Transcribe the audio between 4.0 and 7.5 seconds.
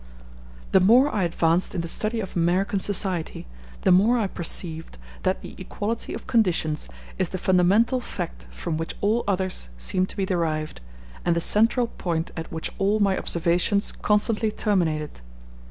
I perceived that the equality of conditions is the